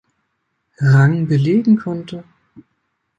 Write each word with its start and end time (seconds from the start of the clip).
Rang 0.81 1.27
belegen 1.27 1.77
konnte. 1.77 2.23